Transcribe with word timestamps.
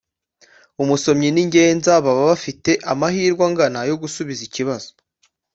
umusomyi 0.81 1.29
n’ingenza 1.31 1.91
baba 2.05 2.23
bafite 2.31 2.71
amahirwe 2.91 3.41
angana 3.47 3.79
yo 3.89 3.95
gusubiza 4.01 4.41
ikibazo. 4.47 4.89